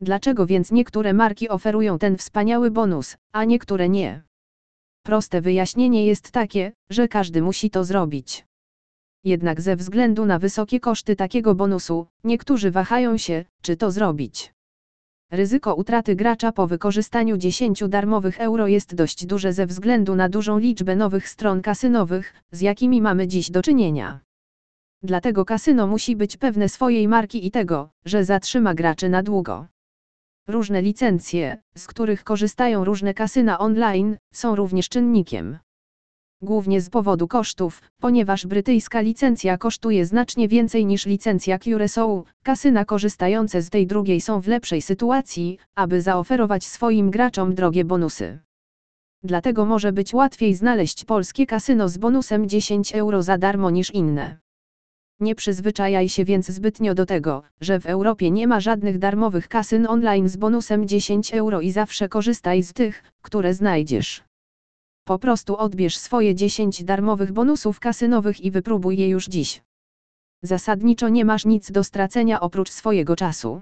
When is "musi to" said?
7.42-7.84